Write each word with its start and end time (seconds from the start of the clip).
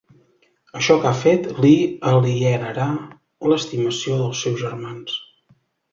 Això 0.79 0.95
que 1.03 1.05
ha 1.09 1.17
fet 1.19 1.49
li 1.65 1.73
alienarà 2.11 2.89
l'estimació 3.53 4.19
dels 4.23 4.45
seus 4.47 4.59
germans. 4.67 5.21